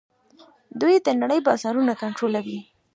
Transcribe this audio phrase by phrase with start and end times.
[0.81, 2.59] دوی د نړۍ بازارونه کنټرولوي.